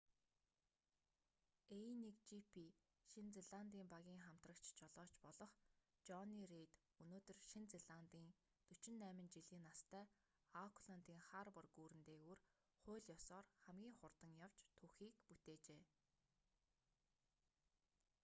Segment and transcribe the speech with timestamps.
[1.75, 2.53] a1gp
[3.09, 5.53] шинэ зеландын багийн хамтрагч жолооч болох
[6.07, 6.71] жонни рейд
[7.03, 8.25] өнөөдөр шинэ зеландын
[8.75, 10.05] 48 жилийн настай
[10.63, 12.39] аукландын харбор гүүрэн дээгүүр
[12.81, 15.83] хууль ёсоор хамгийн хурдан явж түүхийг бүтээжээ